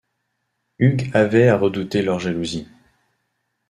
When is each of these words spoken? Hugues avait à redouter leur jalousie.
Hugues 0.79 1.11
avait 1.13 1.47
à 1.47 1.55
redouter 1.59 2.01
leur 2.01 2.17
jalousie. 2.19 2.67